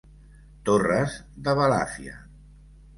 [0.69, 1.19] Torres
[1.49, 2.21] de Balàfia.